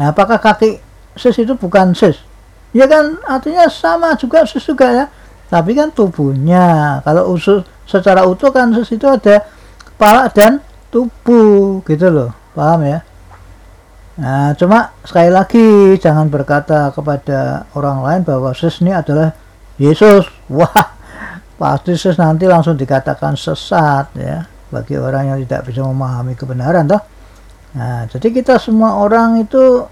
Nah 0.00 0.14
apakah 0.14 0.40
kaki 0.40 0.80
sis 1.14 1.36
itu 1.38 1.54
bukan 1.54 1.94
sis 1.94 2.18
ya 2.74 2.90
kan 2.90 3.22
artinya 3.22 3.70
sama 3.70 4.16
juga 4.16 4.46
sis 4.48 4.64
juga 4.64 4.90
ya. 4.90 5.06
Tapi 5.44 5.76
kan 5.76 5.92
tubuhnya 5.92 6.98
kalau 7.04 7.36
usus 7.36 7.62
secara 7.84 8.24
utuh 8.24 8.48
kan 8.48 8.72
sis 8.72 8.96
itu 8.96 9.04
ada 9.04 9.44
kepala 9.92 10.26
dan 10.32 10.64
tubuh 10.88 11.84
gitu 11.84 12.08
loh. 12.08 12.30
Paham 12.56 12.86
ya 12.86 13.04
nah 14.14 14.54
cuma 14.54 14.94
sekali 15.02 15.30
lagi 15.32 15.98
jangan 15.98 16.30
berkata 16.30 16.94
kepada 16.94 17.66
orang 17.74 17.98
lain 18.06 18.20
bahwa 18.22 18.54
sis 18.54 18.78
ini 18.78 18.94
adalah 18.94 19.34
Yesus. 19.74 20.30
Wah 20.50 20.94
pasti 21.58 21.98
sis 21.98 22.18
nanti 22.18 22.46
langsung 22.46 22.78
dikatakan 22.78 23.34
sesat 23.34 24.14
ya 24.14 24.46
bagi 24.70 24.98
orang 24.98 25.34
yang 25.34 25.38
tidak 25.46 25.70
bisa 25.70 25.82
memahami 25.82 26.38
kebenaran 26.38 26.86
toh. 26.86 27.02
Nah 27.74 28.06
jadi 28.06 28.30
kita 28.30 28.58
semua 28.62 29.02
orang 29.02 29.42
itu 29.42 29.82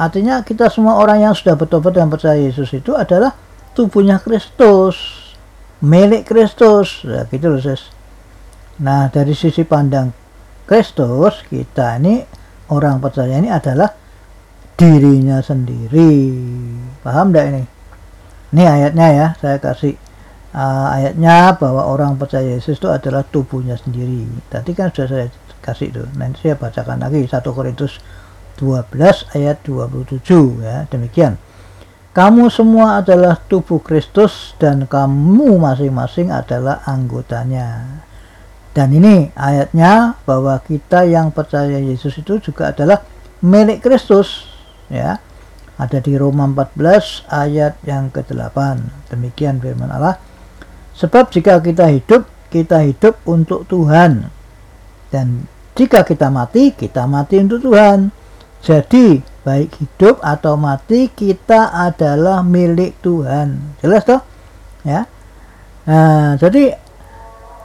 artinya 0.00 0.40
kita 0.40 0.72
semua 0.72 0.96
orang 0.96 1.20
yang 1.20 1.34
sudah 1.36 1.54
bertobat 1.54 1.94
dan 1.94 2.08
percaya 2.08 2.40
Yesus 2.40 2.72
itu 2.72 2.96
adalah 2.96 3.36
tubuhnya 3.76 4.16
Kristus, 4.18 4.96
milik 5.84 6.32
Kristus, 6.32 7.04
ya 7.04 7.28
gitu 7.28 7.52
loh 7.52 7.60
sis. 7.60 7.92
Nah 8.80 9.12
dari 9.12 9.36
sisi 9.36 9.68
pandang 9.68 10.16
Kristus 10.64 11.44
kita 11.44 12.00
ini 12.00 12.24
orang 12.72 12.98
percaya 12.98 13.38
ini 13.38 13.50
adalah 13.50 13.92
dirinya 14.76 15.40
sendiri, 15.40 16.32
paham 17.00 17.32
tidak 17.32 17.46
ini? 17.52 17.62
Ini 18.54 18.62
ayatnya 18.62 19.06
ya, 19.12 19.26
saya 19.40 19.56
kasih 19.58 19.96
uh, 20.52 20.88
ayatnya 20.94 21.56
bahwa 21.56 21.88
orang 21.88 22.14
percaya 22.20 22.56
Yesus 22.56 22.78
itu 22.78 22.88
adalah 22.88 23.24
tubuhnya 23.26 23.74
sendiri. 23.80 24.28
Tadi 24.52 24.70
kan 24.76 24.92
sudah 24.92 25.08
saya 25.08 25.26
kasih 25.64 25.90
tuh, 25.90 26.06
nanti 26.14 26.46
saya 26.46 26.54
bacakan 26.54 27.02
lagi 27.02 27.26
1 27.26 27.42
Korintus 27.42 27.98
12 28.56 29.36
ayat 29.36 29.60
27 29.62 30.64
ya 30.64 30.88
demikian 30.88 31.36
kamu 32.16 32.48
semua 32.48 33.04
adalah 33.04 33.36
tubuh 33.36 33.76
Kristus 33.84 34.56
dan 34.56 34.88
kamu 34.88 35.60
masing-masing 35.60 36.32
adalah 36.32 36.80
anggotanya 36.88 38.00
dan 38.76 38.92
ini 38.92 39.32
ayatnya 39.32 40.20
bahwa 40.28 40.60
kita 40.60 41.08
yang 41.08 41.32
percaya 41.32 41.80
Yesus 41.80 42.20
itu 42.20 42.36
juga 42.36 42.76
adalah 42.76 43.00
milik 43.40 43.80
Kristus 43.80 44.44
ya 44.92 45.16
ada 45.80 45.98
di 46.00 46.12
Roma 46.20 46.44
14 46.44 47.24
ayat 47.32 47.80
yang 47.88 48.12
ke-8 48.12 48.56
demikian 49.08 49.56
firman 49.64 49.88
Allah 49.88 50.20
sebab 50.92 51.32
jika 51.32 51.64
kita 51.64 51.88
hidup 51.88 52.28
kita 52.52 52.84
hidup 52.84 53.16
untuk 53.24 53.64
Tuhan 53.64 54.28
dan 55.08 55.48
jika 55.72 56.04
kita 56.04 56.28
mati 56.28 56.76
kita 56.76 57.08
mati 57.08 57.40
untuk 57.40 57.64
Tuhan 57.64 58.12
jadi, 58.66 59.22
baik 59.46 59.78
hidup 59.78 60.18
atau 60.26 60.58
mati 60.58 61.06
kita 61.06 61.70
adalah 61.70 62.42
milik 62.42 62.98
Tuhan. 62.98 63.78
Jelas 63.78 64.02
toh? 64.02 64.18
Ya. 64.82 65.06
Nah, 65.86 66.34
jadi 66.34 66.74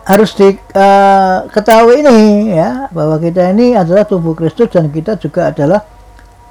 harus 0.01 0.33
diketahui 0.33 1.95
uh, 1.97 2.01
ini 2.01 2.51
ya 2.57 2.89
bahwa 2.89 3.21
kita 3.21 3.53
ini 3.53 3.77
adalah 3.77 4.05
tubuh 4.05 4.33
Kristus 4.33 4.73
dan 4.73 4.89
kita 4.89 5.17
juga 5.21 5.53
adalah 5.53 5.85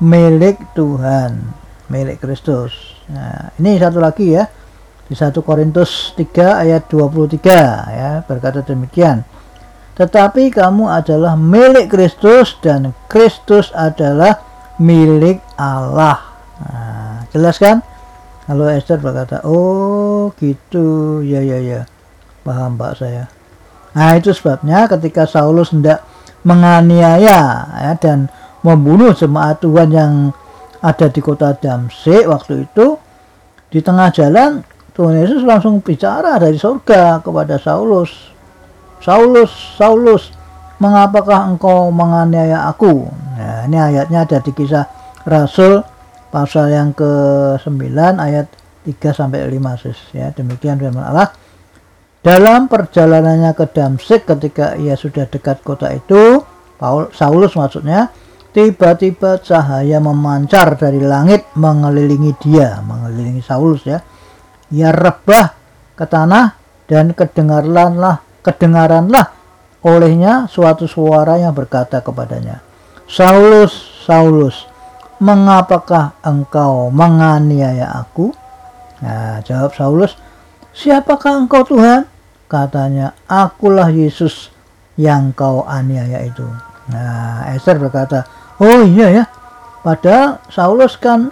milik 0.01 0.73
Tuhan, 0.73 1.51
milik 1.91 2.23
Kristus. 2.23 2.73
Nah, 3.11 3.53
ini 3.61 3.77
satu 3.77 3.99
lagi 3.99 4.33
ya. 4.35 4.47
Di 5.11 5.19
1 5.19 5.35
Korintus 5.43 6.15
3 6.15 6.63
ayat 6.63 6.87
23 6.87 7.43
ya 7.91 8.23
berkata 8.23 8.63
demikian. 8.63 9.27
Tetapi 9.99 10.55
kamu 10.55 10.87
adalah 10.87 11.35
milik 11.35 11.91
Kristus 11.91 12.55
dan 12.63 12.95
Kristus 13.11 13.75
adalah 13.75 14.39
milik 14.79 15.43
Allah. 15.59 16.23
Nah, 16.63 17.27
jelas 17.35 17.59
kan? 17.59 17.83
Kalau 18.47 18.71
Esther 18.71 19.03
berkata, 19.03 19.43
"Oh, 19.43 20.31
gitu. 20.39 21.21
Ya 21.27 21.43
ya 21.43 21.59
ya." 21.59 21.81
Paham 22.47 22.79
Pak 22.81 22.99
saya. 22.99 23.40
Nah 23.97 24.15
itu 24.15 24.31
sebabnya 24.31 24.87
ketika 24.87 25.27
Saulus 25.27 25.75
hendak 25.75 26.07
menganiaya 26.47 27.69
ya, 27.69 27.93
dan 27.99 28.31
membunuh 28.65 29.13
jemaat 29.13 29.61
Tuhan 29.61 29.91
yang 29.93 30.13
ada 30.81 31.07
di 31.13 31.21
kota 31.21 31.53
Damsik 31.53 32.25
waktu 32.25 32.65
itu 32.65 32.97
di 33.69 33.85
tengah 33.85 34.09
jalan 34.09 34.65
Tuhan 34.97 35.21
Yesus 35.21 35.45
langsung 35.45 35.81
bicara 35.85 36.41
dari 36.41 36.57
surga 36.57 37.21
kepada 37.21 37.61
Saulus. 37.61 38.33
Saulus 39.01 39.53
Saulus 39.77 40.33
mengapakah 40.81 41.49
engkau 41.49 41.93
menganiaya 41.93 42.69
aku? 42.69 43.09
Nah 43.37 43.65
ini 43.69 43.77
ayatnya 43.77 44.25
ada 44.25 44.41
di 44.41 44.53
kisah 44.53 44.85
Rasul 45.25 45.85
pasal 46.33 46.73
yang 46.73 46.97
ke-9 46.97 47.93
ayat 48.17 48.47
3 48.85 48.97
sampai 49.13 49.45
5 49.45 50.17
ya. 50.17 50.33
Demikian 50.33 50.81
firman 50.81 51.05
Allah 51.05 51.33
dalam 52.21 52.69
perjalanannya 52.69 53.57
ke 53.57 53.65
Damsik 53.73 54.29
ketika 54.29 54.77
ia 54.77 54.93
sudah 54.93 55.25
dekat 55.25 55.65
kota 55.65 55.89
itu, 55.93 56.45
Paul, 56.77 57.09
Saulus 57.17 57.57
maksudnya, 57.57 58.13
tiba-tiba 58.53 59.41
cahaya 59.41 60.01
memancar 60.05 60.77
dari 60.77 61.01
langit 61.01 61.49
mengelilingi 61.57 62.37
dia, 62.45 62.81
mengelilingi 62.85 63.41
Saulus 63.41 63.89
ya. 63.89 64.05
Ia 64.71 64.93
rebah 64.93 65.57
ke 65.97 66.05
tanah 66.05 66.57
dan 66.85 67.17
kedengaranlah 67.17 68.21
kedengaranlah 68.41 69.33
olehnya 69.85 70.45
suatu 70.49 70.85
suara 70.85 71.41
yang 71.41 71.57
berkata 71.57 72.05
kepadanya, 72.05 72.61
Saulus, 73.09 73.73
Saulus, 74.05 74.69
mengapakah 75.21 76.21
engkau 76.21 76.93
menganiaya 76.93 77.89
aku? 77.97 78.33
Nah, 79.01 79.41
jawab 79.41 79.73
Saulus, 79.73 80.17
Siapakah 80.71 81.47
engkau 81.47 81.67
Tuhan? 81.67 82.07
Katanya, 82.51 83.15
akulah 83.31 83.91
Yesus 83.91 84.51
yang 84.99 85.31
kau 85.35 85.63
aniaya 85.67 86.27
itu. 86.27 86.47
Nah, 86.91 87.47
Esther 87.55 87.79
berkata, 87.79 88.27
oh 88.59 88.83
iya 88.83 89.23
ya, 89.23 89.25
padahal 89.87 90.43
Saulus 90.51 90.99
kan 90.99 91.31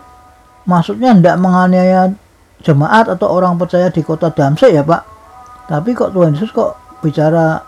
maksudnya 0.68 1.16
tidak 1.16 1.37
menganiaya 1.42 2.14
jemaat 2.62 3.11
atau 3.11 3.28
orang 3.30 3.59
percaya 3.59 3.90
di 3.90 4.02
kota 4.02 4.30
Damsek 4.30 4.75
ya 4.75 4.83
Pak. 4.83 5.02
Tapi 5.68 5.92
kok 5.92 6.14
Tuhan 6.14 6.35
Yesus 6.38 6.54
kok 6.54 7.00
bicara 7.02 7.61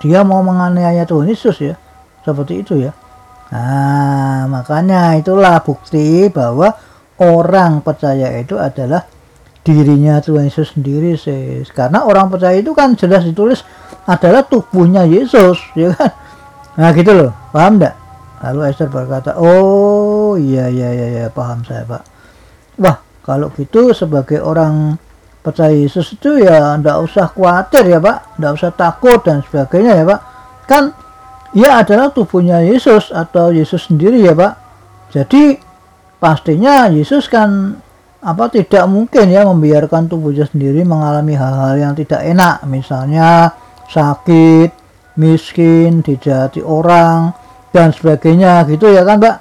dia 0.00 0.24
mau 0.24 0.40
menganiaya 0.40 1.04
Tuhan 1.04 1.28
Yesus 1.28 1.56
ya. 1.60 1.74
Seperti 2.24 2.64
itu 2.64 2.76
ya. 2.80 2.92
Nah, 3.50 4.46
makanya 4.46 5.18
itulah 5.18 5.58
bukti 5.60 6.30
bahwa 6.30 6.70
orang 7.18 7.82
percaya 7.82 8.30
itu 8.38 8.54
adalah 8.54 9.02
dirinya 9.60 10.18
Tuhan 10.20 10.48
Yesus 10.48 10.72
sendiri 10.74 11.16
sih. 11.16 11.64
Karena 11.70 12.04
orang 12.04 12.32
percaya 12.32 12.56
itu 12.56 12.72
kan 12.72 12.96
jelas 12.96 13.24
ditulis 13.24 13.60
adalah 14.08 14.44
tubuhnya 14.44 15.04
Yesus 15.04 15.60
ya 15.76 15.92
kan? 15.94 16.10
Nah 16.80 16.90
gitu 16.96 17.12
loh. 17.12 17.32
Paham 17.52 17.80
enggak 17.80 18.00
lalu 18.40 18.72
Esther 18.72 18.88
berkata 18.88 19.36
oh 19.36 20.40
iya 20.40 20.72
iya 20.72 20.88
iya 20.96 21.06
ya, 21.12 21.24
paham 21.28 21.60
saya 21.60 21.84
pak. 21.84 22.02
Wah 22.80 22.96
kalau 23.20 23.52
gitu 23.52 23.92
sebagai 23.92 24.40
orang 24.40 24.96
percaya 25.44 25.72
Yesus 25.72 26.16
itu 26.16 26.40
ya 26.40 26.76
ndak 26.80 26.96
usah 27.04 27.28
khawatir 27.28 27.84
ya 27.84 28.00
pak. 28.00 28.40
Ndak 28.40 28.52
usah 28.56 28.70
takut 28.72 29.20
dan 29.20 29.44
sebagainya 29.44 29.92
ya 30.00 30.04
pak. 30.08 30.20
Kan 30.64 30.84
ia 31.52 31.84
adalah 31.84 32.08
tubuhnya 32.14 32.64
Yesus 32.64 33.12
atau 33.12 33.52
Yesus 33.52 33.92
sendiri 33.92 34.24
ya 34.24 34.32
pak. 34.32 34.56
Jadi 35.12 35.60
pastinya 36.16 36.88
Yesus 36.88 37.28
kan 37.28 37.76
apa 38.20 38.52
tidak 38.52 38.84
mungkin 38.84 39.32
ya 39.32 39.48
membiarkan 39.48 40.04
tubuhnya 40.12 40.44
sendiri 40.44 40.84
mengalami 40.84 41.32
hal-hal 41.32 41.74
yang 41.80 41.92
tidak 41.96 42.20
enak? 42.20 42.60
Misalnya 42.68 43.56
sakit 43.88 44.76
miskin 45.16 46.04
dijati 46.04 46.60
orang 46.60 47.32
dan 47.72 47.96
sebagainya. 47.96 48.68
Gitu 48.68 48.92
ya 48.92 49.08
kan 49.08 49.16
mbak? 49.16 49.36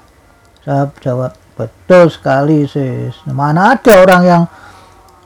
Saya 0.64 0.88
jawab 1.04 1.36
betul 1.60 2.08
sekali 2.08 2.64
sis. 2.72 3.20
Mana 3.28 3.76
ada 3.76 3.94
orang 4.00 4.24
yang 4.24 4.44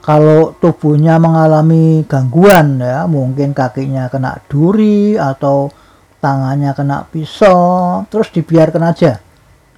kalau 0.01 0.57
tubuhnya 0.57 1.21
mengalami 1.21 2.03
gangguan 2.09 2.81
ya 2.81 3.07
mungkin 3.07 3.55
kakinya 3.55 4.11
kena 4.11 4.35
duri 4.51 5.15
atau 5.15 5.71
tangannya 6.19 6.75
kena 6.75 7.05
pisau 7.07 8.01
terus 8.09 8.33
dibiarkan 8.33 8.83
aja. 8.89 9.21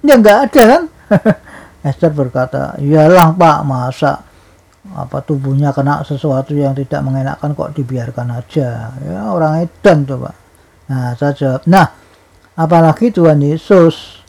Ya 0.00 0.14
nggak 0.16 0.38
ada 0.48 0.62
kan 0.64 0.82
Esther 1.86 2.10
berkata, 2.10 2.74
iyalah 2.82 3.30
pak 3.30 3.62
masa 3.62 4.26
apa 4.94 5.18
tubuhnya 5.22 5.74
kena 5.74 6.06
sesuatu 6.06 6.54
yang 6.54 6.74
tidak 6.74 7.02
mengenakan 7.02 7.54
kok 7.54 7.74
dibiarkan 7.74 8.28
aja. 8.34 8.94
Ya 9.02 9.30
orang 9.30 9.66
edan 9.66 10.06
tuh 10.06 10.26
pak. 10.26 10.34
Nah 10.90 11.14
saya 11.18 11.32
jawab 11.34 11.62
nah 11.66 11.86
apalagi 12.54 13.10
Tuhan 13.10 13.42
Yesus 13.42 14.22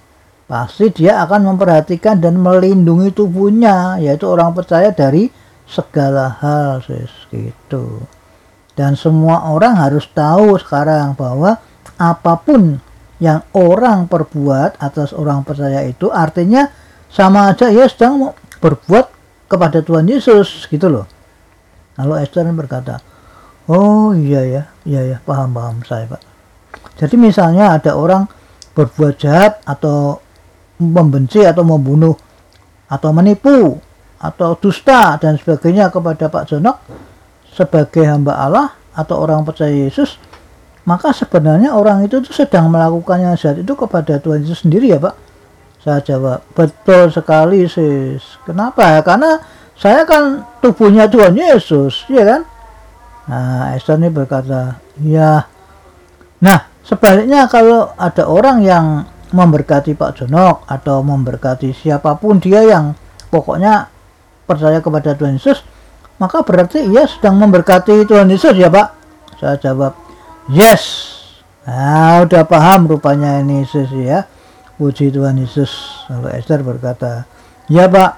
pasti 0.49 0.89
dia 0.89 1.21
akan 1.27 1.53
memperhatikan 1.53 2.17
dan 2.17 2.39
melindungi 2.39 3.13
tubuhnya 3.13 4.01
yaitu 4.01 4.25
orang 4.25 4.55
percaya 4.55 4.89
dari 4.89 5.29
segala 5.67 6.39
hal 6.41 6.81
sis 6.81 7.11
gitu. 7.29 8.01
Dan 8.77 8.93
semua 8.93 9.49
orang 9.49 9.73
harus 9.77 10.05
tahu 10.13 10.53
sekarang 10.61 11.17
bahwa 11.17 11.57
apa 11.97 12.33
pun 12.37 12.77
yang 13.17 13.41
orang 13.57 14.05
perbuat 14.05 14.77
atas 14.77 15.09
orang 15.17 15.41
percaya 15.41 15.81
itu 15.81 16.13
artinya 16.13 16.69
sama 17.07 17.51
aja 17.51 17.71
ya 17.71 17.87
sedang 17.87 18.35
berbuat 18.59 19.05
kepada 19.47 19.79
Tuhan 19.79 20.07
Yesus 20.07 20.67
gitu 20.67 20.87
loh. 20.91 21.05
Lalu 21.97 22.23
Esther 22.23 22.45
berkata 22.53 23.01
oh 23.67 24.13
iya 24.13 24.43
ya 24.43 24.63
iya 24.83 25.01
ya 25.15 25.17
paham 25.23 25.55
paham 25.55 25.81
saya 25.87 26.07
pak. 26.07 26.21
Jadi 26.97 27.15
misalnya 27.15 27.77
ada 27.77 27.93
orang 27.93 28.25
berbuat 28.77 29.17
jahat 29.17 29.61
atau 29.65 30.21
membenci 30.77 31.41
atau 31.41 31.65
membunuh 31.65 32.13
atau 32.87 33.09
menipu 33.09 33.81
atau 34.17 34.57
dusta 34.57 35.17
dan 35.17 35.37
sebagainya 35.37 35.89
kepada 35.93 36.29
Pak 36.29 36.43
Jonok 36.49 36.77
sebagai 37.53 38.05
hamba 38.05 38.37
Allah 38.37 38.67
atau 38.93 39.21
orang 39.21 39.45
percaya 39.45 39.73
Yesus 39.73 40.17
maka 40.87 41.11
sebenarnya 41.11 41.75
orang 41.75 42.05
itu 42.05 42.23
tuh 42.23 42.33
sedang 42.33 42.71
melakukan 42.71 43.19
yang 43.19 43.35
jahat 43.37 43.61
itu 43.61 43.73
kepada 43.77 44.17
Tuhan 44.17 44.45
Yesus 44.45 44.65
sendiri 44.65 44.89
ya 44.93 44.97
Pak 44.97 45.26
saya 45.87 46.03
jawab, 46.03 46.43
betul 46.51 47.07
sekali 47.07 47.63
sis. 47.63 48.19
Kenapa 48.43 48.99
ya? 48.99 48.99
Karena 49.07 49.39
saya 49.71 50.03
kan 50.03 50.43
tubuhnya 50.59 51.07
Tuhan 51.07 51.31
Yesus, 51.31 52.03
ya 52.11 52.27
kan? 52.27 52.41
Nah, 53.31 53.71
Esther 53.71 53.95
ini 53.95 54.11
berkata, 54.11 54.83
ya. 54.99 55.47
Nah, 56.43 56.59
sebaliknya 56.83 57.47
kalau 57.47 57.95
ada 57.95 58.27
orang 58.27 58.67
yang 58.67 59.07
memberkati 59.31 59.95
Pak 59.95 60.19
Jonok 60.19 60.67
atau 60.67 60.99
memberkati 61.07 61.71
siapa 61.71 62.19
pun 62.19 62.43
dia 62.43 62.67
yang 62.67 62.91
pokoknya 63.31 63.87
percaya 64.43 64.83
kepada 64.83 65.15
Tuhan 65.15 65.39
Yesus, 65.39 65.63
maka 66.19 66.43
berarti 66.43 66.83
ia 66.83 67.07
sedang 67.07 67.39
memberkati 67.39 68.03
Tuhan 68.03 68.27
Yesus 68.27 68.59
ya 68.59 68.67
Pak? 68.67 68.87
Saya 69.39 69.55
jawab, 69.55 69.95
yes. 70.51 71.15
Nah, 71.63 72.27
udah 72.27 72.43
paham 72.43 72.91
rupanya 72.91 73.39
ini 73.39 73.63
sis 73.63 73.87
ya. 73.95 74.27
Puji 74.77 75.09
Tuhan 75.09 75.41
Yesus. 75.41 76.05
Lalu 76.07 76.37
Esther 76.37 76.61
berkata, 76.61 77.25
ya 77.65 77.89
Pak, 77.89 78.11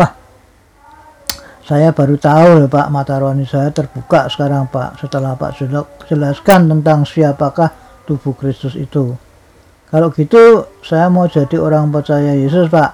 wah, 0.00 0.10
saya 1.60 1.92
baru 1.92 2.16
tahu 2.16 2.64
ya 2.64 2.68
Pak, 2.72 2.86
mata 2.88 3.20
rohani 3.20 3.44
saya 3.44 3.68
terbuka 3.68 4.32
sekarang 4.32 4.72
Pak, 4.72 5.04
setelah 5.04 5.36
Pak 5.36 5.60
sudah 5.60 5.84
jelaskan 6.08 6.72
tentang 6.72 7.04
siapakah 7.04 7.68
tubuh 8.08 8.32
Kristus 8.32 8.72
itu. 8.80 9.12
Kalau 9.92 10.08
gitu, 10.12 10.68
saya 10.80 11.12
mau 11.12 11.28
jadi 11.28 11.60
orang 11.60 11.92
percaya 11.92 12.32
Yesus 12.32 12.72
Pak, 12.72 12.90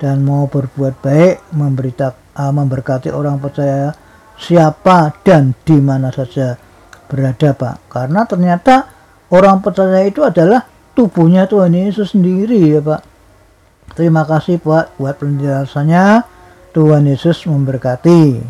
dan 0.00 0.24
mau 0.24 0.48
berbuat 0.48 1.00
baik, 1.04 1.52
memberita, 1.52 2.16
uh, 2.36 2.52
memberkati 2.52 3.12
orang 3.12 3.40
percaya 3.40 3.92
siapa 4.34 5.14
dan 5.22 5.54
di 5.62 5.78
mana 5.78 6.10
saja 6.10 6.58
berada 7.06 7.54
Pak. 7.54 7.76
Karena 7.88 8.26
ternyata 8.26 8.88
orang 9.30 9.62
percaya 9.62 10.02
itu 10.04 10.20
adalah 10.26 10.73
tubuhnya 10.94 11.44
Tuhan 11.50 11.74
Yesus 11.74 12.14
sendiri 12.14 12.78
ya 12.78 12.80
Pak. 12.80 13.02
Terima 13.94 14.24
kasih 14.26 14.58
buat 14.62 14.90
buat 14.96 15.18
penjelasannya. 15.20 16.24
Tuhan 16.74 17.06
Yesus 17.06 17.46
memberkati. 17.46 18.42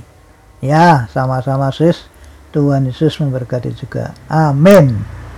Ya, 0.65 1.05
sama-sama 1.13 1.69
sis. 1.69 2.09
Tuhan 2.57 2.89
Yesus 2.89 3.21
memberkati 3.21 3.75
juga. 3.77 4.17
Amin. 4.31 4.97